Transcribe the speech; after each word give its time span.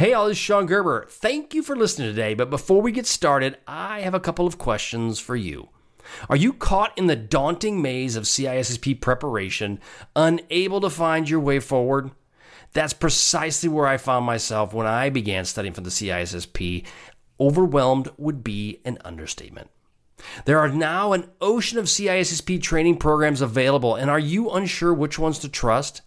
Hey, 0.00 0.14
all, 0.14 0.28
this 0.28 0.38
is 0.38 0.42
Shon 0.42 0.64
Gerber. 0.64 1.04
Thank 1.10 1.52
you 1.52 1.62
for 1.62 1.76
listening 1.76 2.08
today. 2.08 2.32
But 2.32 2.48
before 2.48 2.80
we 2.80 2.90
get 2.90 3.04
started, 3.04 3.58
I 3.66 4.00
have 4.00 4.14
a 4.14 4.18
couple 4.18 4.46
of 4.46 4.56
questions 4.56 5.20
for 5.20 5.36
you. 5.36 5.68
Are 6.30 6.36
you 6.36 6.54
caught 6.54 6.96
in 6.96 7.06
the 7.06 7.14
daunting 7.14 7.82
maze 7.82 8.16
of 8.16 8.24
CISSP 8.24 8.98
preparation, 9.02 9.78
unable 10.16 10.80
to 10.80 10.88
find 10.88 11.28
your 11.28 11.40
way 11.40 11.60
forward? 11.60 12.12
That's 12.72 12.94
precisely 12.94 13.68
where 13.68 13.86
I 13.86 13.98
found 13.98 14.24
myself 14.24 14.72
when 14.72 14.86
I 14.86 15.10
began 15.10 15.44
studying 15.44 15.74
for 15.74 15.82
the 15.82 15.90
CISSP. 15.90 16.86
Overwhelmed 17.38 18.08
would 18.16 18.42
be 18.42 18.80
an 18.86 18.96
understatement. 19.04 19.68
There 20.46 20.60
are 20.60 20.70
now 20.70 21.12
an 21.12 21.28
ocean 21.42 21.78
of 21.78 21.84
CISSP 21.84 22.62
training 22.62 22.96
programs 22.96 23.42
available, 23.42 23.96
and 23.96 24.08
are 24.08 24.18
you 24.18 24.48
unsure 24.48 24.94
which 24.94 25.18
ones 25.18 25.38
to 25.40 25.50
trust? 25.50 26.00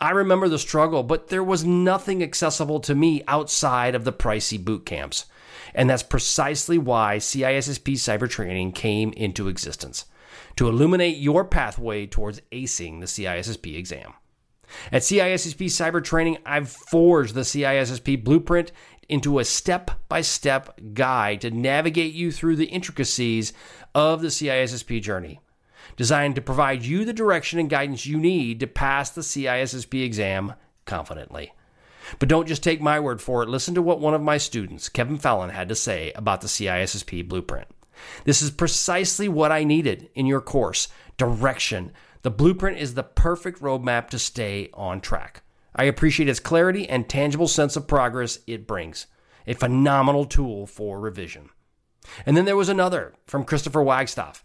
I 0.00 0.10
remember 0.10 0.48
the 0.48 0.58
struggle, 0.58 1.02
but 1.02 1.28
there 1.28 1.44
was 1.44 1.64
nothing 1.64 2.22
accessible 2.22 2.80
to 2.80 2.94
me 2.94 3.22
outside 3.28 3.94
of 3.94 4.04
the 4.04 4.12
pricey 4.12 4.62
boot 4.62 4.86
camps. 4.86 5.26
And 5.74 5.90
that's 5.90 6.02
precisely 6.02 6.78
why 6.78 7.16
CISSP 7.16 7.94
cyber 7.94 8.28
training 8.28 8.72
came 8.72 9.12
into 9.12 9.48
existence 9.48 10.06
to 10.56 10.68
illuminate 10.68 11.18
your 11.18 11.44
pathway 11.44 12.06
towards 12.06 12.40
acing 12.52 13.00
the 13.00 13.06
CISSP 13.06 13.76
exam. 13.76 14.14
At 14.90 15.02
CISSP 15.02 15.66
Cyber 15.66 16.02
Training, 16.02 16.38
I've 16.44 16.68
forged 16.68 17.34
the 17.34 17.42
CISSP 17.42 18.24
blueprint 18.24 18.72
into 19.08 19.38
a 19.38 19.44
step 19.44 19.92
by 20.08 20.20
step 20.20 20.78
guide 20.92 21.42
to 21.42 21.50
navigate 21.50 22.14
you 22.14 22.32
through 22.32 22.56
the 22.56 22.66
intricacies 22.66 23.52
of 23.94 24.22
the 24.22 24.28
CISSP 24.28 25.00
journey, 25.00 25.40
designed 25.96 26.34
to 26.34 26.40
provide 26.40 26.84
you 26.84 27.04
the 27.04 27.12
direction 27.12 27.58
and 27.58 27.70
guidance 27.70 28.06
you 28.06 28.18
need 28.18 28.60
to 28.60 28.66
pass 28.66 29.10
the 29.10 29.22
CISSP 29.22 30.04
exam 30.04 30.54
confidently. 30.84 31.52
But 32.18 32.28
don't 32.28 32.46
just 32.46 32.62
take 32.62 32.80
my 32.80 33.00
word 33.00 33.20
for 33.20 33.42
it. 33.42 33.48
Listen 33.48 33.74
to 33.74 33.82
what 33.82 34.00
one 34.00 34.14
of 34.14 34.22
my 34.22 34.38
students, 34.38 34.88
Kevin 34.88 35.18
Fallon, 35.18 35.50
had 35.50 35.68
to 35.68 35.74
say 35.74 36.12
about 36.14 36.40
the 36.40 36.46
CISSP 36.46 37.28
blueprint. 37.28 37.66
This 38.24 38.42
is 38.42 38.50
precisely 38.50 39.28
what 39.28 39.50
I 39.50 39.64
needed 39.64 40.10
in 40.14 40.26
your 40.26 40.40
course 40.40 40.88
direction. 41.16 41.92
The 42.22 42.30
blueprint 42.30 42.78
is 42.78 42.94
the 42.94 43.02
perfect 43.02 43.60
roadmap 43.60 44.08
to 44.10 44.18
stay 44.18 44.70
on 44.74 45.00
track. 45.00 45.42
I 45.74 45.84
appreciate 45.84 46.28
its 46.28 46.40
clarity 46.40 46.88
and 46.88 47.08
tangible 47.08 47.48
sense 47.48 47.76
of 47.76 47.86
progress 47.86 48.38
it 48.46 48.66
brings. 48.66 49.06
A 49.46 49.54
phenomenal 49.54 50.24
tool 50.24 50.66
for 50.66 50.98
revision. 50.98 51.50
And 52.24 52.36
then 52.36 52.44
there 52.44 52.56
was 52.56 52.68
another 52.68 53.14
from 53.26 53.44
Christopher 53.44 53.82
Wagstaff. 53.82 54.44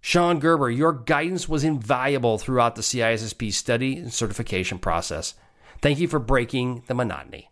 Shon 0.00 0.38
Gerber, 0.38 0.70
your 0.70 0.92
guidance 0.92 1.48
was 1.48 1.64
invaluable 1.64 2.38
throughout 2.38 2.76
the 2.76 2.82
CISSP 2.82 3.52
study 3.52 3.96
and 3.98 4.12
certification 4.12 4.78
process. 4.78 5.34
Thank 5.80 5.98
you 5.98 6.08
for 6.08 6.18
breaking 6.18 6.82
the 6.86 6.94
monotony. 6.94 7.50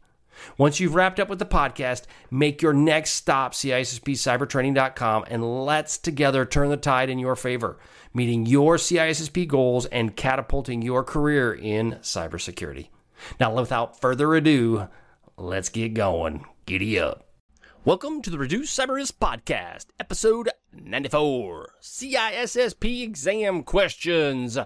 Once 0.58 0.80
you've 0.80 0.94
wrapped 0.94 1.18
up 1.18 1.28
with 1.28 1.38
the 1.38 1.46
podcast, 1.46 2.02
make 2.30 2.62
your 2.62 2.72
next 2.72 3.12
stop 3.12 3.54
CISSPcybertraining.com 3.54 5.24
and 5.28 5.64
let's 5.64 5.98
together 5.98 6.44
turn 6.44 6.68
the 6.68 6.76
tide 6.76 7.10
in 7.10 7.18
your 7.18 7.36
favor, 7.36 7.78
meeting 8.14 8.46
your 8.46 8.76
CISSP 8.76 9.48
goals 9.48 9.86
and 9.86 10.16
catapulting 10.16 10.82
your 10.82 11.02
career 11.02 11.52
in 11.52 11.92
cybersecurity. 12.02 12.88
Now, 13.40 13.54
without 13.54 14.00
further 14.00 14.34
ado, 14.34 14.88
let's 15.36 15.68
get 15.68 15.94
going. 15.94 16.44
Giddy 16.66 16.98
up. 16.98 17.25
Welcome 17.86 18.20
to 18.22 18.30
the 18.30 18.38
Reduce 18.38 18.76
Cyber 18.76 18.96
Risk 18.96 19.20
Podcast, 19.20 19.86
episode 20.00 20.50
94 20.72 21.74
CISSP 21.80 23.04
exam 23.04 23.62
questions 23.62 24.58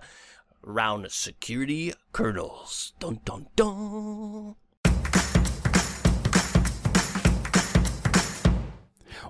around 0.67 1.13
security 1.13 1.93
kernels. 2.13 2.95
Dun 2.99 3.21
dun 3.27 3.47
dun. 3.57 4.57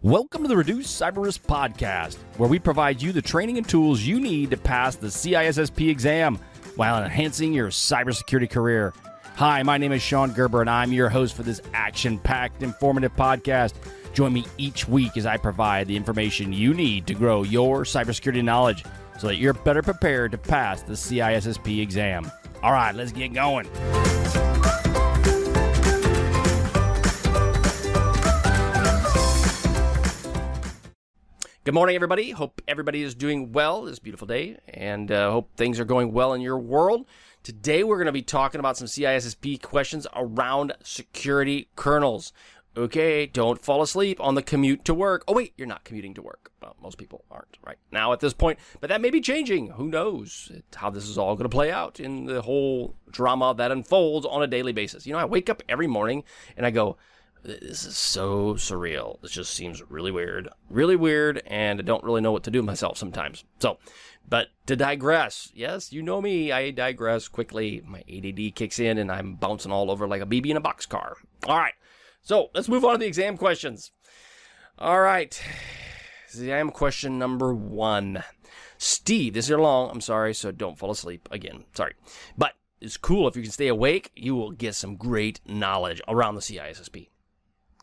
Welcome 0.02 0.42
to 0.42 0.48
the 0.48 0.56
Reduce 0.56 0.86
Cyber 0.86 1.25
Risk 1.25 1.42
Podcast, 1.42 2.14
where 2.36 2.48
we 2.48 2.60
provide 2.60 3.02
you 3.02 3.10
the 3.10 3.20
training 3.20 3.58
and 3.58 3.69
tools 3.69 4.02
you 4.02 4.20
need 4.20 4.53
to 4.53 4.56
pass 4.56 4.94
the 4.94 5.09
CISSP 5.09 5.88
exam 5.88 6.38
while 6.76 7.03
enhancing 7.03 7.53
your 7.53 7.70
cybersecurity 7.70 8.48
career. 8.48 8.94
Hi, 9.36 9.62
my 9.62 9.78
name 9.78 9.92
is 9.92 10.02
Shon 10.02 10.32
Gerber, 10.32 10.60
and 10.60 10.68
I'm 10.68 10.92
your 10.92 11.08
host 11.08 11.34
for 11.34 11.42
this 11.42 11.62
action 11.72 12.18
packed, 12.18 12.62
informative 12.62 13.14
podcast. 13.16 13.72
Join 14.12 14.32
me 14.32 14.44
each 14.58 14.86
week 14.86 15.16
as 15.16 15.24
I 15.24 15.38
provide 15.38 15.86
the 15.86 15.96
information 15.96 16.52
you 16.52 16.74
need 16.74 17.06
to 17.06 17.14
grow 17.14 17.42
your 17.42 17.84
cybersecurity 17.84 18.44
knowledge 18.44 18.84
so 19.18 19.28
that 19.28 19.36
you're 19.36 19.54
better 19.54 19.82
prepared 19.82 20.32
to 20.32 20.38
pass 20.38 20.82
the 20.82 20.92
CISSP 20.92 21.80
exam. 21.80 22.30
All 22.62 22.72
right, 22.72 22.94
let's 22.94 23.12
get 23.12 23.32
going. 23.32 23.66
Good 31.70 31.75
morning, 31.76 31.94
everybody. 31.94 32.32
Hope 32.32 32.60
everybody 32.66 33.00
is 33.00 33.14
doing 33.14 33.53
well 33.53 33.82
this 33.82 34.00
beautiful 34.00 34.26
day, 34.26 34.56
and 34.66 35.12
uh, 35.12 35.31
hope 35.31 35.54
things 35.56 35.78
are 35.78 35.84
going 35.84 36.10
well 36.10 36.32
in 36.32 36.41
your 36.41 36.58
world. 36.58 37.06
Today, 37.44 37.84
we're 37.84 37.98
going 37.98 38.06
to 38.06 38.12
be 38.12 38.22
talking 38.22 38.58
about 38.58 38.76
some 38.76 38.88
CISSP 38.88 39.62
questions 39.62 40.04
around 40.16 40.72
security 40.82 41.69
kernels. 41.76 42.32
Okay, 42.76 43.25
don't 43.25 43.64
fall 43.64 43.82
asleep 43.82 44.20
on 44.20 44.34
the 44.34 44.42
commute 44.42 44.84
to 44.84 44.92
work. 44.92 45.22
Oh, 45.28 45.32
wait, 45.32 45.53
you're 45.56 45.69
not 45.69 45.84
commuting 45.84 46.12
to 46.14 46.22
work. 46.22 46.50
Well, 46.60 46.75
most 46.82 46.98
people 46.98 47.25
aren't 47.30 47.56
right 47.64 47.78
now 47.92 48.12
at 48.12 48.19
this 48.19 48.34
point, 48.34 48.59
but 48.80 48.88
that 48.91 49.00
may 49.00 49.10
be 49.10 49.20
changing. 49.20 49.69
Who 49.69 49.86
knows 49.86 50.50
how 50.75 50.91
this 50.91 51.09
is 51.09 51.19
all 51.19 51.36
going 51.36 51.48
to 51.48 51.54
play 51.54 51.70
out 51.70 52.00
in 52.00 52.25
the 52.25 52.42
whole 52.42 52.97
drama 53.12 53.54
that 53.59 53.70
unfolds 53.70 54.26
on 54.26 54.42
a 54.42 54.48
daily 54.48 54.72
basis. 54.72 55.06
You 55.06 55.12
know, 55.12 55.20
I 55.20 55.25
wake 55.25 55.48
up 55.48 55.62
every 55.69 55.86
morning 55.86 56.25
and 56.56 56.66
I 56.66 56.72
go, 56.72 56.97
this 57.43 57.84
is 57.84 57.97
so 57.97 58.55
surreal. 58.55 59.21
This 59.21 59.33
just 59.33 59.55
seems 59.55 59.83
really 59.89 60.11
weird, 60.11 60.49
really 60.69 60.97
weird, 60.97 61.43
and 61.47 61.81
I 61.81 61.83
don't 61.83 62.05
really 62.05 62.21
know 62.21 62.33
what 62.33 62.45
to 62.45 62.51
do 62.51 62.62
myself 62.62 62.99
sometimes. 62.99 63.45
So, 63.59 63.78
but 64.28 64.49
to 64.67 64.77
digress, 64.77 65.51
yes, 65.55 65.93
you 65.93 66.03
know 66.03 66.21
me, 66.21 66.53
I 66.53 66.71
digress 66.71 67.28
quickly. 67.28 67.83
My 67.84 68.01
ADD 68.01 68.55
kicks 68.55 68.78
in 68.78 68.99
and 68.99 69.11
I'm 69.11 69.34
bouncing 69.34 69.73
all 69.73 69.91
over 69.91 70.06
like 70.06 70.23
a 70.23 70.27
BB 70.27 70.47
in 70.47 70.56
a 70.56 70.61
boxcar. 70.61 71.15
All 71.47 71.59
right, 71.59 71.75
so 72.23 72.51
let's 72.55 72.69
move 72.69 72.84
on 72.84 72.93
to 72.93 72.99
the 72.99 73.06
exam 73.06 73.37
questions. 73.37 73.93
All 74.78 75.01
right, 75.01 75.41
exam 76.28 76.71
question 76.71 77.19
number 77.19 77.55
one. 77.55 78.22
Steve, 78.78 79.34
this 79.34 79.45
is 79.45 79.51
your 79.51 79.61
long, 79.61 79.91
I'm 79.91 80.01
sorry, 80.01 80.33
so 80.33 80.51
don't 80.53 80.78
fall 80.78 80.91
asleep 80.91 81.28
again. 81.31 81.65
Sorry. 81.75 81.93
But 82.39 82.55
it's 82.81 82.97
cool 82.97 83.28
if 83.28 83.37
you 83.37 83.43
can 83.43 83.53
stay 83.53 83.69
awake, 83.69 84.11
you 84.17 84.34
will 84.34 84.53
get 84.53 84.75
some 84.75 84.97
great 84.97 85.41
knowledge 85.45 86.01
around 86.09 86.34
the 86.34 86.41
CISSP. 86.41 87.09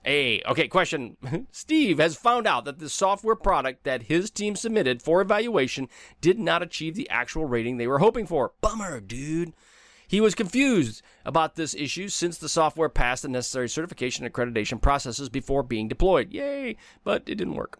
Hey, 0.03 0.41
okay, 0.47 0.67
question. 0.67 1.17
Steve 1.51 1.99
has 1.99 2.15
found 2.15 2.47
out 2.47 2.65
that 2.65 2.79
the 2.79 2.89
software 2.89 3.35
product 3.35 3.83
that 3.83 4.03
his 4.03 4.29
team 4.29 4.55
submitted 4.55 5.01
for 5.01 5.21
evaluation 5.21 5.89
did 6.21 6.39
not 6.39 6.61
achieve 6.61 6.95
the 6.95 7.09
actual 7.09 7.45
rating 7.45 7.77
they 7.77 7.87
were 7.87 7.99
hoping 7.99 8.25
for. 8.25 8.53
Bummer, 8.61 8.99
dude. 8.99 9.53
He 10.07 10.21
was 10.21 10.35
confused 10.35 11.01
about 11.25 11.55
this 11.55 11.75
issue 11.75 12.07
since 12.07 12.37
the 12.37 12.47
software 12.47 12.87
passed 12.87 13.23
the 13.23 13.27
necessary 13.27 13.67
certification 13.67 14.25
and 14.25 14.33
accreditation 14.33 14.81
processes 14.81 15.27
before 15.27 15.63
being 15.63 15.89
deployed. 15.89 16.31
Yay! 16.31 16.77
But 17.03 17.23
it 17.27 17.35
didn't 17.35 17.55
work. 17.55 17.77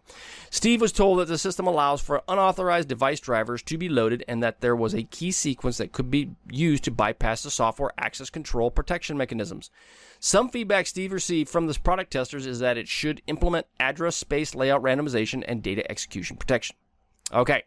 Steve 0.50 0.82
was 0.82 0.92
told 0.92 1.18
that 1.18 1.28
the 1.28 1.38
system 1.38 1.66
allows 1.66 2.02
for 2.02 2.22
unauthorized 2.28 2.88
device 2.88 3.18
drivers 3.18 3.62
to 3.62 3.78
be 3.78 3.88
loaded 3.88 4.24
and 4.28 4.42
that 4.42 4.60
there 4.60 4.76
was 4.76 4.94
a 4.94 5.04
key 5.04 5.32
sequence 5.32 5.78
that 5.78 5.92
could 5.92 6.10
be 6.10 6.32
used 6.50 6.84
to 6.84 6.90
bypass 6.90 7.42
the 7.42 7.50
software 7.50 7.92
access 7.96 8.28
control 8.28 8.70
protection 8.70 9.16
mechanisms. 9.16 9.70
Some 10.20 10.50
feedback 10.50 10.86
Steve 10.86 11.12
received 11.12 11.48
from 11.48 11.66
the 11.66 11.78
product 11.82 12.12
testers 12.12 12.46
is 12.46 12.58
that 12.58 12.76
it 12.76 12.88
should 12.88 13.22
implement 13.26 13.66
address 13.80 14.16
space 14.16 14.54
layout 14.54 14.82
randomization 14.82 15.42
and 15.48 15.62
data 15.62 15.90
execution 15.90 16.36
protection. 16.36 16.76
Okay. 17.32 17.62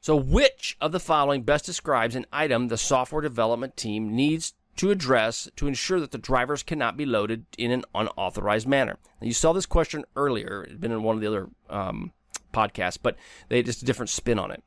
So, 0.00 0.16
which 0.16 0.76
of 0.80 0.92
the 0.92 1.00
following 1.00 1.42
best 1.42 1.66
describes 1.66 2.14
an 2.14 2.26
item 2.32 2.68
the 2.68 2.78
software 2.78 3.22
development 3.22 3.76
team 3.76 4.14
needs 4.14 4.54
to 4.76 4.90
address 4.90 5.50
to 5.56 5.66
ensure 5.66 5.98
that 5.98 6.12
the 6.12 6.18
drivers 6.18 6.62
cannot 6.62 6.96
be 6.96 7.04
loaded 7.04 7.46
in 7.56 7.72
an 7.72 7.84
unauthorized 7.94 8.68
manner? 8.68 8.98
Now, 9.20 9.26
you 9.26 9.32
saw 9.32 9.52
this 9.52 9.66
question 9.66 10.04
earlier, 10.14 10.62
it's 10.62 10.78
been 10.78 10.92
in 10.92 11.02
one 11.02 11.16
of 11.16 11.20
the 11.20 11.26
other 11.26 11.48
um, 11.68 12.12
podcasts, 12.52 12.98
but 13.02 13.16
they 13.48 13.56
had 13.56 13.66
just 13.66 13.82
a 13.82 13.84
different 13.84 14.10
spin 14.10 14.38
on 14.38 14.52
it. 14.52 14.62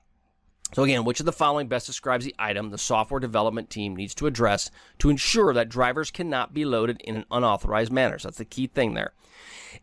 So, 0.73 0.83
again, 0.83 1.03
which 1.03 1.19
of 1.19 1.25
the 1.25 1.33
following 1.33 1.67
best 1.67 1.85
describes 1.87 2.23
the 2.23 2.35
item 2.39 2.69
the 2.69 2.77
software 2.77 3.19
development 3.19 3.69
team 3.69 3.95
needs 3.95 4.15
to 4.15 4.27
address 4.27 4.71
to 4.99 5.09
ensure 5.09 5.53
that 5.53 5.69
drivers 5.69 6.11
cannot 6.11 6.53
be 6.53 6.63
loaded 6.63 7.01
in 7.01 7.17
an 7.17 7.25
unauthorized 7.31 7.91
manner? 7.91 8.19
So, 8.19 8.27
that's 8.27 8.37
the 8.37 8.45
key 8.45 8.67
thing 8.67 8.93
there. 8.93 9.13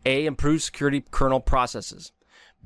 A. 0.07 0.25
Improved 0.27 0.63
security 0.63 1.05
kernel 1.11 1.41
processes. 1.41 2.13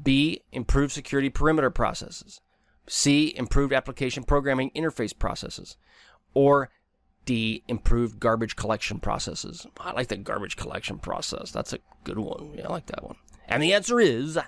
B. 0.01 0.43
Improved 0.53 0.93
security 0.93 1.31
perimeter 1.31 1.71
processes. 1.71 2.41
C. 2.87 3.33
Improved 3.37 3.73
application 3.73 4.25
programming 4.25 4.71
interface 4.77 5.17
processes. 5.17 5.77
Or 6.35 6.71
D. 7.25 7.63
Improved 7.69 8.19
garbage 8.21 8.57
collection 8.57 8.99
processes. 8.99 9.67
I 9.79 9.93
like 9.93 10.09
the 10.09 10.17
garbage 10.17 10.57
collection 10.57 10.99
process. 10.99 11.53
That's 11.53 11.73
a 11.73 11.79
good 12.05 12.19
one. 12.19 12.53
Yeah, 12.55 12.67
I 12.69 12.73
like 12.73 12.87
that 12.87 13.05
one. 13.05 13.17
And 13.49 13.63
the 13.63 13.75
answer 13.75 14.01
is 14.01 14.39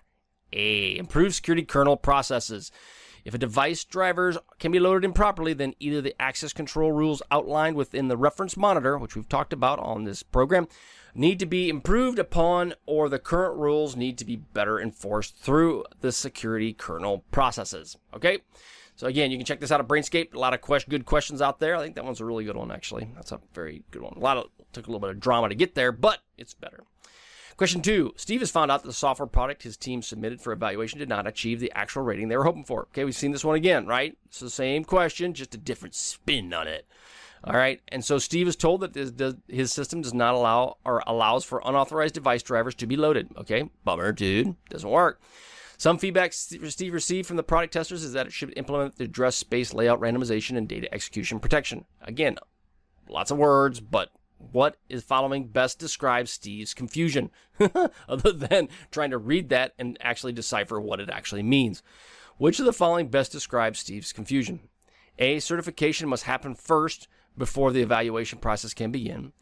A. 0.53 0.97
Improved 0.97 1.35
security 1.35 1.65
kernel 1.65 1.97
processes. 1.97 2.73
If 3.25 3.32
a 3.35 3.38
device 3.38 3.85
drivers 3.85 4.37
can 4.59 4.71
be 4.71 4.79
loaded 4.79 5.05
improperly, 5.05 5.55
then 5.55 5.75
either 5.81 6.03
the 6.03 6.21
access 6.21 6.53
control 6.53 6.93
rules 6.93 7.23
outlined 7.31 7.76
within 7.76 8.09
the 8.09 8.17
reference 8.19 8.56
monitor, 8.56 8.99
which 8.99 9.17
we've 9.17 9.29
talked 9.29 9.53
about 9.53 9.79
on 9.79 10.05
this 10.05 10.23
program, 10.23 10.69
need 11.15 11.38
to 11.38 11.47
be 11.47 11.69
improved 11.71 12.19
upon, 12.19 12.75
or 12.85 13.09
the 13.09 13.19
current 13.19 13.56
rules 13.56 13.97
need 13.97 14.19
to 14.19 14.25
be 14.25 14.37
better 14.37 14.79
enforced 14.79 15.37
through 15.37 15.85
the 16.00 16.12
security 16.12 16.75
kernel 16.75 17.25
processes. 17.31 17.97
Okay? 18.12 18.41
So 18.97 19.06
again, 19.06 19.31
you 19.31 19.38
can 19.38 19.47
check 19.47 19.61
this 19.61 19.73
out 19.73 19.81
at 19.81 19.88
Brainscape. 19.88 20.35
A 20.35 20.38
lot 20.38 20.55
of 20.55 20.88
good 20.88 21.06
questions 21.06 21.41
out 21.41 21.61
there. 21.61 21.77
I 21.77 21.82
think 21.82 21.94
that 21.94 22.05
one's 22.05 22.20
a 22.20 22.25
really 22.25 22.44
good 22.44 22.56
one, 22.56 22.70
actually. 22.70 23.11
That's 23.15 23.32
a 23.32 23.41
very 23.55 23.85
good 23.91 24.03
one. 24.03 24.15
A 24.17 24.20
lot 24.20 24.37
of 24.37 24.49
took 24.73 24.87
a 24.87 24.91
little 24.91 25.00
bit 25.00 25.11
of 25.11 25.20
drama 25.20 25.49
to 25.49 25.55
get 25.55 25.75
there, 25.75 25.93
but 25.93 26.20
it's 26.37 26.55
better. 26.55 26.85
Question 27.56 27.83
two 27.83 28.12
Steve 28.17 28.41
has 28.41 28.51
found 28.51 28.71
out 28.71 28.83
that 28.83 28.89
the 28.89 28.93
software 28.93 29.27
product 29.27 29.62
his 29.62 29.77
team 29.77 30.03
submitted 30.03 30.41
for 30.41 30.53
evaluation 30.53 30.99
did 30.99 31.09
not 31.09 31.27
achieve 31.27 31.61
the 31.61 31.73
actual 31.73 32.03
rating 32.03 32.29
they 32.29 32.37
were 32.37 32.45
hoping 32.45 32.65
for. 32.65 32.89
Okay, 32.91 33.05
we've 33.05 33.15
seen 33.15 33.31
this 33.31 33.45
one 33.45 33.55
again, 33.56 33.87
right? 33.87 34.17
It's 34.27 34.41
the 34.41 34.51
same 34.51 34.85
question, 34.85 35.35
just 35.35 35.55
a 35.55 35.59
different 35.59 35.95
spin 35.95 36.53
on 36.53 36.67
it. 36.67 36.87
All 37.45 37.55
right, 37.55 37.81
and 37.89 38.05
so 38.05 38.19
Steve 38.19 38.49
is 38.49 38.56
told 38.56 38.81
that 38.81 39.43
his 39.49 39.73
system 39.73 40.01
does 40.01 40.15
not 40.15 40.35
allow 40.35 40.79
or 40.85 41.03
allows 41.06 41.45
for 41.45 41.62
unauthorized 41.65 42.15
device 42.15 42.43
drivers 42.43 42.75
to 42.77 42.87
be 42.87 42.97
loaded. 42.97 43.29
Okay, 43.37 43.71
bummer, 43.85 44.12
dude, 44.12 44.56
doesn't 44.71 44.89
work. 44.89 45.21
Some 45.77 45.99
feedback 45.99 46.33
Steve 46.33 46.95
received 46.95 47.29
from 47.29 47.37
the 47.37 47.43
product 47.43 47.75
testers 47.75 48.03
is 48.03 48.15
that 48.15 48.27
it 48.27 48.33
should 48.33 48.56
implement 48.56 48.97
the 48.97 49.05
address 49.05 49.37
space 49.37 49.75
layout 49.75 50.01
randomization 50.01 50.56
and 50.56 50.67
data 50.67 50.93
execution 50.95 51.39
protection. 51.39 51.85
Again, 52.01 52.39
lots 53.09 53.31
of 53.31 53.37
words, 53.37 53.79
but 53.79 54.11
what 54.52 54.76
is 54.88 55.02
following 55.02 55.49
best 55.49 55.79
describes 55.79 56.31
Steve's 56.31 56.75
confusion, 56.75 57.31
other 58.08 58.32
than 58.32 58.69
trying 58.91 59.11
to 59.11 59.19
read 59.19 59.49
that 59.49 59.75
and 59.79 59.96
actually 60.00 60.32
decipher 60.32 60.81
what 60.81 61.00
it 61.00 61.11
actually 61.11 61.43
means. 61.43 61.82
Which 62.37 62.58
of 62.58 62.67
the 62.67 62.73
following 62.73 63.08
best 63.08 63.32
describes 63.32 63.79
Steve's 63.79 64.12
confusion? 64.12 64.69
A. 65.19 65.38
Certification 65.38 66.08
must 66.08 66.25
happen 66.25 66.55
first 66.55 67.08
before 67.37 67.73
the 67.73 67.82
evaluation 67.82 68.38
process 68.38 68.75
can 68.75 68.91
begin. 68.91 69.32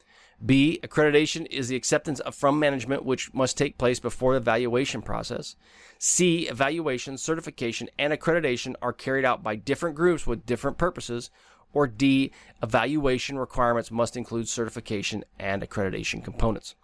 B. 0.44 0.80
Accreditation 0.82 1.46
is 1.50 1.68
the 1.68 1.76
acceptance 1.76 2.18
of, 2.20 2.34
from 2.34 2.58
management 2.58 3.04
which 3.04 3.32
must 3.32 3.56
take 3.56 3.78
place 3.78 4.00
before 4.00 4.32
the 4.32 4.40
evaluation 4.40 5.00
process. 5.00 5.54
C. 5.98 6.48
Evaluation, 6.48 7.16
certification, 7.16 7.88
and 7.98 8.12
accreditation 8.12 8.74
are 8.82 8.92
carried 8.92 9.24
out 9.24 9.42
by 9.42 9.54
different 9.54 9.94
groups 9.94 10.26
with 10.26 10.44
different 10.44 10.78
purposes. 10.78 11.30
Or 11.72 11.86
D, 11.86 12.32
evaluation 12.62 13.38
requirements 13.38 13.90
must 13.90 14.16
include 14.16 14.48
certification 14.48 15.24
and 15.38 15.62
accreditation 15.62 16.22
components. 16.22 16.74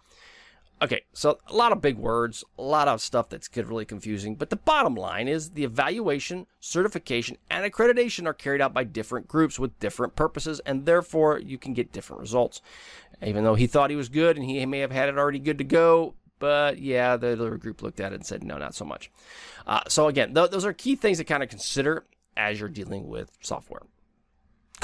Okay, 0.81 1.01
so 1.11 1.37
a 1.47 1.55
lot 1.55 1.73
of 1.73 1.81
big 1.81 1.97
words, 1.97 2.45
a 2.57 2.61
lot 2.61 2.87
of 2.87 3.01
stuff 3.01 3.27
that's 3.27 3.49
really 3.57 3.83
confusing, 3.83 4.35
but 4.35 4.49
the 4.49 4.55
bottom 4.55 4.95
line 4.95 5.27
is 5.27 5.51
the 5.51 5.65
evaluation, 5.65 6.47
certification, 6.61 7.37
and 7.49 7.69
accreditation 7.69 8.25
are 8.25 8.33
carried 8.33 8.61
out 8.61 8.73
by 8.73 8.85
different 8.85 9.27
groups 9.27 9.59
with 9.59 9.77
different 9.79 10.15
purposes, 10.15 10.61
and 10.65 10.85
therefore 10.85 11.37
you 11.37 11.57
can 11.57 11.73
get 11.73 11.91
different 11.91 12.21
results. 12.21 12.61
Even 13.21 13.43
though 13.43 13.55
he 13.55 13.67
thought 13.67 13.89
he 13.89 13.97
was 13.97 14.07
good 14.07 14.37
and 14.37 14.45
he 14.45 14.65
may 14.65 14.79
have 14.79 14.91
had 14.91 15.09
it 15.09 15.17
already 15.17 15.39
good 15.39 15.57
to 15.57 15.65
go, 15.65 16.13
but 16.39 16.79
yeah, 16.79 17.17
the 17.17 17.33
other 17.33 17.57
group 17.57 17.81
looked 17.81 17.99
at 17.99 18.13
it 18.13 18.15
and 18.15 18.25
said, 18.25 18.41
no, 18.41 18.57
not 18.57 18.73
so 18.73 18.85
much. 18.85 19.11
Uh, 19.67 19.81
so 19.89 20.07
again, 20.07 20.33
th- 20.33 20.49
those 20.49 20.65
are 20.65 20.71
key 20.71 20.95
things 20.95 21.17
to 21.17 21.25
kind 21.25 21.43
of 21.43 21.49
consider 21.49 22.05
as 22.37 22.57
you're 22.57 22.69
dealing 22.69 23.09
with 23.09 23.37
software. 23.41 23.81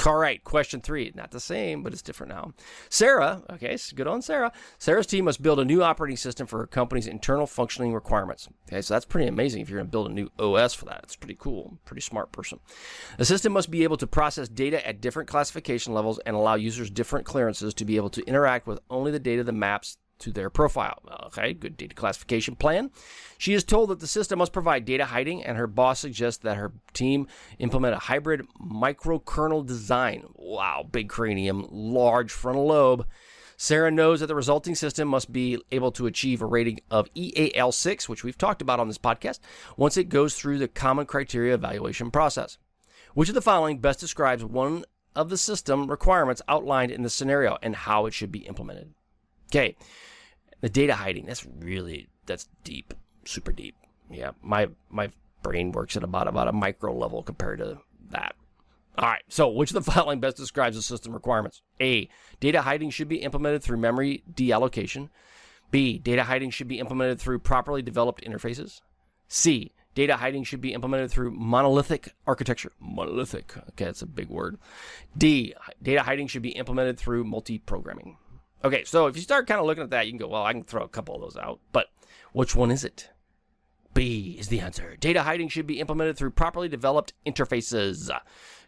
All 0.06 0.16
right, 0.16 0.42
question 0.44 0.80
three. 0.80 1.10
Not 1.16 1.32
the 1.32 1.40
same, 1.40 1.82
but 1.82 1.92
it's 1.92 2.00
different 2.00 2.32
now. 2.32 2.52
Sarah, 2.88 3.42
okay, 3.50 3.76
so 3.76 3.96
good 3.96 4.06
on 4.06 4.22
Sarah. 4.22 4.52
Sarah's 4.78 5.06
team 5.06 5.24
must 5.24 5.42
build 5.42 5.58
a 5.58 5.64
new 5.64 5.82
operating 5.82 6.16
system 6.16 6.46
for 6.46 6.58
her 6.58 6.66
company's 6.66 7.08
internal 7.08 7.46
functioning 7.46 7.92
requirements. 7.92 8.48
Okay, 8.68 8.82
so 8.82 8.94
that's 8.94 9.04
pretty 9.04 9.26
amazing 9.26 9.62
if 9.62 9.68
you're 9.68 9.78
going 9.78 9.88
to 9.88 9.90
build 9.90 10.08
a 10.08 10.14
new 10.14 10.30
OS 10.38 10.74
for 10.74 10.84
that. 10.84 11.00
It's 11.02 11.16
pretty 11.16 11.36
cool. 11.36 11.78
Pretty 11.84 12.02
smart 12.02 12.30
person. 12.30 12.60
The 13.18 13.24
system 13.24 13.52
must 13.52 13.68
be 13.68 13.82
able 13.82 13.96
to 13.96 14.06
process 14.06 14.48
data 14.48 14.86
at 14.86 15.00
different 15.00 15.28
classification 15.28 15.92
levels 15.92 16.20
and 16.24 16.36
allow 16.36 16.54
users 16.54 16.88
different 16.88 17.26
clearances 17.26 17.74
to 17.74 17.84
be 17.84 17.96
able 17.96 18.10
to 18.10 18.24
interact 18.26 18.68
with 18.68 18.78
only 18.88 19.10
the 19.10 19.18
data 19.18 19.42
the 19.42 19.52
maps 19.52 19.98
to 20.18 20.32
their 20.32 20.50
profile. 20.50 21.02
Okay, 21.26 21.52
good 21.52 21.76
data 21.76 21.94
classification 21.94 22.56
plan. 22.56 22.90
She 23.38 23.54
is 23.54 23.64
told 23.64 23.90
that 23.90 24.00
the 24.00 24.06
system 24.06 24.38
must 24.38 24.52
provide 24.52 24.84
data 24.84 25.06
hiding, 25.06 25.44
and 25.44 25.56
her 25.56 25.66
boss 25.66 26.00
suggests 26.00 26.42
that 26.44 26.56
her 26.56 26.72
team 26.92 27.26
implement 27.58 27.94
a 27.94 27.98
hybrid 27.98 28.46
microkernel 28.60 29.66
design. 29.66 30.24
Wow, 30.34 30.86
big 30.90 31.08
cranium, 31.08 31.66
large 31.70 32.32
frontal 32.32 32.66
lobe. 32.66 33.06
Sarah 33.58 33.90
knows 33.90 34.20
that 34.20 34.26
the 34.26 34.34
resulting 34.34 34.74
system 34.74 35.08
must 35.08 35.32
be 35.32 35.58
able 35.72 35.90
to 35.92 36.06
achieve 36.06 36.42
a 36.42 36.46
rating 36.46 36.80
of 36.90 37.12
EAL6, 37.14 38.08
which 38.08 38.22
we've 38.22 38.36
talked 38.36 38.60
about 38.60 38.80
on 38.80 38.88
this 38.88 38.98
podcast, 38.98 39.40
once 39.78 39.96
it 39.96 40.10
goes 40.10 40.34
through 40.34 40.58
the 40.58 40.68
common 40.68 41.06
criteria 41.06 41.54
evaluation 41.54 42.10
process. 42.10 42.58
Which 43.14 43.30
of 43.30 43.34
the 43.34 43.40
following 43.40 43.78
best 43.78 43.98
describes 43.98 44.44
one 44.44 44.84
of 45.14 45.30
the 45.30 45.38
system 45.38 45.90
requirements 45.90 46.42
outlined 46.48 46.90
in 46.90 47.02
the 47.02 47.08
scenario 47.08 47.56
and 47.62 47.74
how 47.74 48.04
it 48.04 48.12
should 48.12 48.30
be 48.30 48.40
implemented? 48.40 48.92
Okay, 49.50 49.76
the 50.60 50.68
data 50.68 50.94
hiding, 50.94 51.26
that's 51.26 51.46
really, 51.60 52.08
that's 52.26 52.48
deep, 52.64 52.94
super 53.24 53.52
deep. 53.52 53.76
Yeah, 54.10 54.32
my, 54.42 54.68
my 54.90 55.10
brain 55.42 55.72
works 55.72 55.96
at 55.96 56.02
about, 56.02 56.28
about 56.28 56.48
a 56.48 56.52
micro 56.52 56.96
level 56.96 57.22
compared 57.22 57.58
to 57.58 57.78
that. 58.10 58.34
All 58.98 59.08
right, 59.08 59.22
so 59.28 59.48
which 59.48 59.70
of 59.70 59.84
the 59.84 59.90
following 59.92 60.20
best 60.20 60.36
describes 60.38 60.76
the 60.76 60.82
system 60.82 61.12
requirements? 61.12 61.62
A. 61.80 62.08
Data 62.40 62.62
hiding 62.62 62.90
should 62.90 63.08
be 63.08 63.16
implemented 63.16 63.62
through 63.62 63.76
memory 63.76 64.22
deallocation. 64.32 65.10
B. 65.70 65.98
Data 65.98 66.24
hiding 66.24 66.50
should 66.50 66.68
be 66.68 66.78
implemented 66.78 67.20
through 67.20 67.40
properly 67.40 67.82
developed 67.82 68.24
interfaces. 68.24 68.80
C. 69.28 69.72
Data 69.94 70.16
hiding 70.16 70.44
should 70.44 70.60
be 70.60 70.72
implemented 70.72 71.10
through 71.10 71.30
monolithic 71.32 72.14
architecture. 72.26 72.72
Monolithic. 72.80 73.56
Okay, 73.70 73.86
that's 73.86 74.02
a 74.02 74.06
big 74.06 74.28
word. 74.28 74.58
D. 75.16 75.54
Data 75.82 76.02
hiding 76.02 76.26
should 76.26 76.42
be 76.42 76.50
implemented 76.50 76.98
through 76.98 77.24
multi 77.24 77.58
programming. 77.58 78.16
Okay, 78.64 78.84
so 78.84 79.06
if 79.06 79.16
you 79.16 79.22
start 79.22 79.46
kind 79.46 79.60
of 79.60 79.66
looking 79.66 79.84
at 79.84 79.90
that, 79.90 80.06
you 80.06 80.12
can 80.12 80.18
go, 80.18 80.28
well, 80.28 80.44
I 80.44 80.52
can 80.52 80.64
throw 80.64 80.82
a 80.82 80.88
couple 80.88 81.14
of 81.14 81.20
those 81.20 81.36
out. 81.36 81.60
But 81.72 81.86
which 82.32 82.56
one 82.56 82.70
is 82.70 82.84
it? 82.84 83.10
B 83.94 84.36
is 84.38 84.48
the 84.48 84.60
answer. 84.60 84.96
Data 84.96 85.22
hiding 85.22 85.48
should 85.48 85.66
be 85.66 85.80
implemented 85.80 86.16
through 86.16 86.32
properly 86.32 86.68
developed 86.68 87.14
interfaces. 87.26 88.10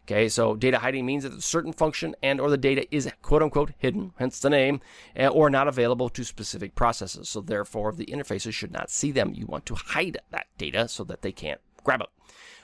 Okay, 0.04 0.30
so 0.30 0.56
data 0.56 0.78
hiding 0.78 1.04
means 1.04 1.24
that 1.24 1.34
a 1.34 1.42
certain 1.42 1.74
function 1.74 2.16
and 2.22 2.40
or 2.40 2.48
the 2.48 2.56
data 2.56 2.86
is 2.94 3.12
quote 3.20 3.42
unquote 3.42 3.72
hidden, 3.76 4.12
hence 4.16 4.40
the 4.40 4.48
name, 4.48 4.80
eh, 5.14 5.28
or 5.28 5.50
not 5.50 5.68
available 5.68 6.08
to 6.08 6.24
specific 6.24 6.74
processes. 6.74 7.28
So 7.28 7.42
therefore, 7.42 7.92
the 7.92 8.06
interfaces 8.06 8.54
should 8.54 8.72
not 8.72 8.88
see 8.88 9.10
them. 9.10 9.34
You 9.34 9.44
want 9.44 9.66
to 9.66 9.74
hide 9.74 10.16
that 10.30 10.46
data 10.56 10.88
so 10.88 11.04
that 11.04 11.20
they 11.20 11.32
can't 11.32 11.60
grab 11.84 12.00
it. 12.00 12.08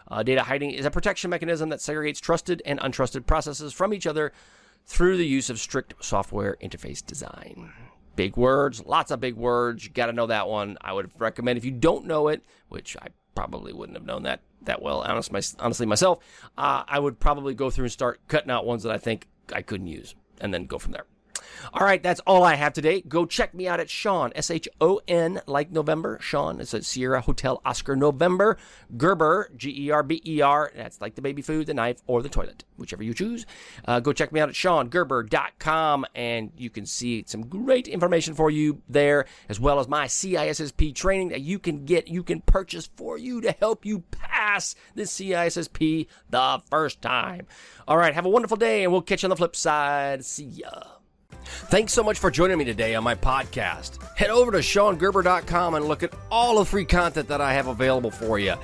Uh, 0.08 0.22
data 0.22 0.44
hiding 0.44 0.70
is 0.70 0.86
a 0.86 0.90
protection 0.90 1.28
mechanism 1.28 1.68
that 1.68 1.80
segregates 1.80 2.20
trusted 2.20 2.62
and 2.64 2.80
untrusted 2.80 3.26
processes 3.26 3.74
from 3.74 3.92
each 3.92 4.06
other 4.06 4.32
through 4.86 5.16
the 5.16 5.26
use 5.26 5.50
of 5.50 5.58
strict 5.58 5.94
software 6.04 6.56
interface 6.62 7.04
design. 7.04 7.72
Big 8.16 8.36
words, 8.36 8.84
lots 8.84 9.10
of 9.10 9.20
big 9.20 9.34
words. 9.34 9.84
You 9.84 9.90
got 9.90 10.06
to 10.06 10.12
know 10.12 10.26
that 10.26 10.48
one. 10.48 10.78
I 10.80 10.92
would 10.92 11.10
recommend 11.18 11.56
if 11.56 11.64
you 11.64 11.72
don't 11.72 12.06
know 12.06 12.28
it, 12.28 12.44
which 12.68 12.96
I 13.00 13.08
probably 13.34 13.72
wouldn't 13.72 13.98
have 13.98 14.06
known 14.06 14.22
that 14.22 14.40
that 14.62 14.80
well, 14.80 15.02
honest, 15.02 15.56
honestly 15.58 15.86
myself, 15.86 16.20
uh, 16.56 16.84
I 16.86 16.98
would 16.98 17.20
probably 17.20 17.54
go 17.54 17.70
through 17.70 17.84
and 17.84 17.92
start 17.92 18.20
cutting 18.28 18.50
out 18.50 18.64
ones 18.64 18.82
that 18.82 18.92
I 18.92 18.98
think 18.98 19.28
I 19.52 19.62
couldn't 19.62 19.88
use, 19.88 20.14
and 20.40 20.54
then 20.54 20.66
go 20.66 20.78
from 20.78 20.92
there. 20.92 21.04
All 21.72 21.84
right, 21.84 22.02
that's 22.02 22.20
all 22.20 22.42
I 22.42 22.54
have 22.54 22.72
today. 22.72 23.00
Go 23.00 23.26
check 23.26 23.54
me 23.54 23.68
out 23.68 23.80
at 23.80 23.90
Shon, 23.90 24.32
S 24.34 24.50
H 24.50 24.68
O 24.80 25.00
N, 25.08 25.40
like 25.46 25.70
November. 25.70 26.18
Shon 26.20 26.60
is 26.60 26.74
at 26.74 26.84
Sierra 26.84 27.20
Hotel 27.20 27.60
Oscar 27.64 27.96
November. 27.96 28.56
Gerber, 28.96 29.50
G 29.56 29.86
E 29.86 29.90
R 29.90 30.02
B 30.02 30.22
E 30.24 30.40
R. 30.40 30.72
That's 30.74 31.00
like 31.00 31.14
the 31.14 31.22
baby 31.22 31.42
food, 31.42 31.66
the 31.66 31.74
knife, 31.74 32.02
or 32.06 32.22
the 32.22 32.28
toilet, 32.28 32.64
whichever 32.76 33.02
you 33.02 33.14
choose. 33.14 33.46
Uh, 33.86 34.00
go 34.00 34.12
check 34.12 34.32
me 34.32 34.40
out 34.40 34.48
at 34.48 34.54
ShonGerber.com, 34.54 36.06
and 36.14 36.52
you 36.56 36.70
can 36.70 36.86
see 36.86 37.24
some 37.26 37.46
great 37.46 37.88
information 37.88 38.34
for 38.34 38.50
you 38.50 38.82
there, 38.88 39.26
as 39.48 39.60
well 39.60 39.78
as 39.80 39.88
my 39.88 40.06
CISSP 40.06 40.94
training 40.94 41.28
that 41.28 41.40
you 41.40 41.58
can 41.58 41.84
get, 41.84 42.08
you 42.08 42.22
can 42.22 42.40
purchase 42.40 42.88
for 42.96 43.18
you 43.18 43.40
to 43.40 43.52
help 43.52 43.84
you 43.84 44.00
pass 44.10 44.74
the 44.94 45.02
CISSP 45.02 46.06
the 46.30 46.62
first 46.70 47.02
time. 47.02 47.46
All 47.86 47.96
right, 47.96 48.14
have 48.14 48.26
a 48.26 48.30
wonderful 48.30 48.56
day, 48.56 48.82
and 48.82 48.92
we'll 48.92 49.02
catch 49.02 49.22
you 49.22 49.26
on 49.26 49.30
the 49.30 49.36
flip 49.36 49.56
side. 49.56 50.24
See 50.24 50.44
ya. 50.44 50.70
Thanks 51.44 51.92
so 51.92 52.02
much 52.02 52.18
for 52.18 52.30
joining 52.30 52.58
me 52.58 52.64
today 52.64 52.94
on 52.94 53.04
my 53.04 53.14
podcast. 53.14 54.02
Head 54.16 54.30
over 54.30 54.50
to 54.52 54.58
ShonGerber.com 54.58 55.74
and 55.74 55.84
look 55.86 56.02
at 56.02 56.14
all 56.30 56.58
the 56.58 56.64
free 56.64 56.84
content 56.84 57.28
that 57.28 57.40
I 57.40 57.52
have 57.52 57.66
available 57.66 58.10
for 58.10 58.38
you. 58.38 58.54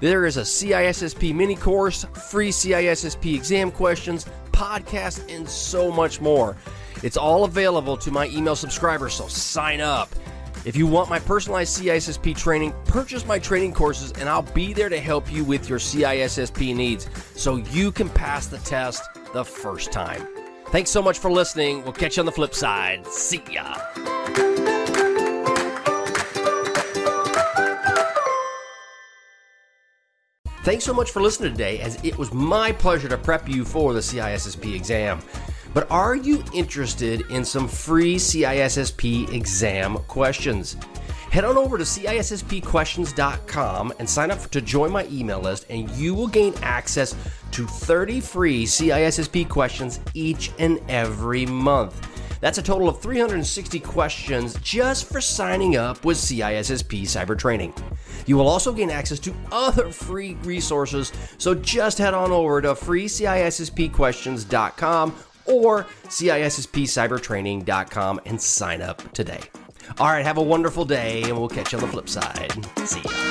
There 0.00 0.26
is 0.26 0.36
a 0.36 0.42
CISSP 0.42 1.34
mini 1.34 1.56
course, 1.56 2.04
free 2.30 2.50
CISSP 2.50 3.34
exam 3.34 3.70
questions, 3.70 4.26
podcast, 4.52 5.34
and 5.34 5.48
so 5.48 5.90
much 5.90 6.20
more. 6.20 6.56
It's 7.02 7.16
all 7.16 7.44
available 7.44 7.96
to 7.98 8.10
my 8.10 8.28
email 8.28 8.56
subscribers, 8.56 9.14
so 9.14 9.26
sign 9.28 9.80
up. 9.80 10.08
If 10.64 10.76
you 10.76 10.86
want 10.86 11.08
my 11.08 11.18
personalized 11.18 11.80
CISSP 11.80 12.36
training, 12.36 12.74
purchase 12.84 13.24
my 13.26 13.38
training 13.38 13.72
courses 13.72 14.12
and 14.12 14.28
I'll 14.28 14.42
be 14.42 14.72
there 14.72 14.88
to 14.88 15.00
help 15.00 15.32
you 15.32 15.44
with 15.44 15.68
your 15.68 15.78
CISSP 15.78 16.74
needs 16.74 17.08
so 17.34 17.56
you 17.56 17.90
can 17.90 18.08
pass 18.08 18.46
the 18.46 18.58
test 18.58 19.02
the 19.32 19.44
first 19.44 19.92
time. 19.92 20.26
Thanks 20.70 20.90
so 20.90 21.00
much 21.00 21.18
for 21.18 21.30
listening. 21.30 21.82
We'll 21.82 21.94
catch 21.94 22.16
you 22.16 22.20
on 22.20 22.26
the 22.26 22.32
flip 22.32 22.54
side. 22.54 23.06
See 23.06 23.42
ya. 23.50 23.74
Thanks 30.64 30.84
so 30.84 30.92
much 30.92 31.10
for 31.12 31.22
listening 31.22 31.52
today, 31.52 31.80
as 31.80 31.98
it 32.04 32.18
was 32.18 32.34
my 32.34 32.72
pleasure 32.72 33.08
to 33.08 33.16
prep 33.16 33.48
you 33.48 33.64
for 33.64 33.94
the 33.94 34.00
CISSP 34.00 34.74
exam. 34.74 35.20
But 35.72 35.90
are 35.90 36.14
you 36.14 36.44
interested 36.52 37.22
in 37.30 37.42
some 37.42 37.66
free 37.66 38.16
CISSP 38.16 39.32
exam 39.32 39.96
questions? 40.08 40.76
Head 41.30 41.44
on 41.44 41.58
over 41.58 41.76
to 41.76 41.84
CISSPquestions.com 41.84 43.92
and 43.98 44.08
sign 44.08 44.30
up 44.30 44.40
to 44.50 44.62
join 44.62 44.90
my 44.90 45.06
email 45.06 45.40
list, 45.40 45.66
and 45.68 45.90
you 45.90 46.14
will 46.14 46.28
gain 46.28 46.54
access 46.62 47.14
to 47.50 47.66
30 47.66 48.20
free 48.20 48.64
CISSP 48.64 49.48
questions 49.48 49.98
each 50.14 50.52
and 50.58 50.80
every 50.88 51.44
month. 51.46 52.00
That's 52.40 52.58
a 52.58 52.62
total 52.62 52.88
of 52.88 53.02
360 53.02 53.80
questions 53.80 54.56
just 54.62 55.06
for 55.06 55.20
signing 55.20 55.76
up 55.76 56.04
with 56.04 56.18
CISSP 56.18 57.02
Cyber 57.02 57.36
Training. 57.36 57.74
You 58.26 58.36
will 58.36 58.46
also 58.48 58.72
gain 58.72 58.90
access 58.90 59.18
to 59.20 59.34
other 59.50 59.90
free 59.90 60.34
resources, 60.44 61.12
so 61.38 61.54
just 61.54 61.98
head 61.98 62.14
on 62.14 62.30
over 62.30 62.62
to 62.62 62.74
freecisspquestions.com 62.74 65.16
or 65.46 65.84
CISSPcybertraining.com 66.04 68.20
and 68.24 68.40
sign 68.40 68.82
up 68.82 69.12
today. 69.12 69.40
All 70.00 70.06
right, 70.06 70.24
have 70.24 70.38
a 70.38 70.42
wonderful 70.42 70.84
day, 70.84 71.24
and 71.24 71.36
we'll 71.36 71.48
catch 71.48 71.72
you 71.72 71.78
on 71.78 71.84
the 71.84 71.90
flip 71.90 72.08
side. 72.08 72.52
See 72.86 73.00
ya. 73.00 73.27